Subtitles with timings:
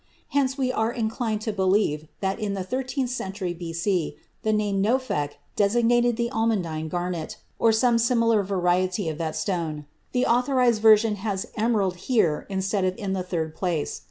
[0.29, 4.17] Hence we are inclined to believe that in the thirteenth century B.C.
[4.41, 9.85] the name nophek designated the almandine garnet, or some similar variety of that stone.
[10.13, 13.99] The Authorized Version has "emerald" here instead of in the third place.